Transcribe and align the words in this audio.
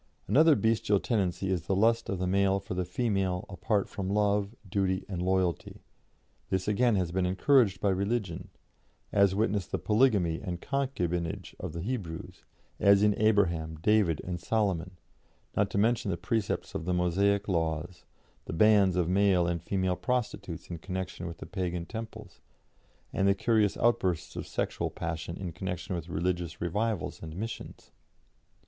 Another 0.27 0.55
bestial 0.55 0.99
tendency 0.99 1.51
is 1.51 1.67
the 1.67 1.75
lust 1.75 2.09
of 2.09 2.17
the 2.17 2.25
male 2.25 2.59
for 2.59 2.73
the 2.73 2.85
female 2.85 3.45
apart 3.49 3.87
from 3.87 4.09
love, 4.09 4.55
duty, 4.67 5.05
and 5.07 5.21
loyalty; 5.21 5.83
this 6.49 6.67
again 6.67 6.95
has 6.95 7.11
been 7.11 7.27
encouraged 7.27 7.79
by 7.79 7.89
religion, 7.91 8.49
as 9.11 9.35
witness 9.35 9.67
the 9.67 9.77
polygamy 9.77 10.41
and 10.41 10.59
concubinage 10.59 11.53
of 11.59 11.73
the 11.73 11.81
Hebrews 11.83 12.43
as 12.79 13.03
in 13.03 13.13
Abraham, 13.21 13.75
David, 13.75 14.19
and 14.23 14.39
Solomon, 14.41 14.97
not 15.55 15.69
to 15.69 15.77
mention 15.77 16.09
the 16.09 16.17
precepts 16.17 16.73
of 16.73 16.85
the 16.85 16.95
Mosaic 16.95 17.47
laws 17.47 18.03
the 18.45 18.53
bands 18.53 18.95
of 18.95 19.07
male 19.07 19.45
and 19.45 19.61
female 19.61 19.95
prostitutes 19.95 20.67
in 20.71 20.79
connection 20.79 21.27
with 21.27 21.43
Pagan 21.51 21.85
temples, 21.85 22.41
and 23.13 23.27
the 23.27 23.35
curious 23.35 23.77
outbursts 23.77 24.35
of 24.35 24.47
sexual 24.47 24.89
passion 24.89 25.37
in 25.37 25.51
connection 25.51 25.93
with 25.95 26.09
religious 26.09 26.59
revivals 26.59 27.21
and 27.21 27.35
missions. 27.35 27.91